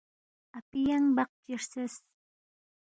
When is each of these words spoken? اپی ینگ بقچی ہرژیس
اپی 0.57 0.79
ینگ 0.89 1.07
بقچی 1.15 1.51
ہرژیس 1.57 1.95